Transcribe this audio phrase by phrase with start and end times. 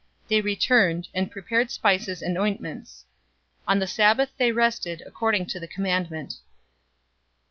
[0.23, 3.05] 023:056 They returned, and prepared spices and ointments.
[3.67, 6.37] On the Sabbath they rested according to the commandment.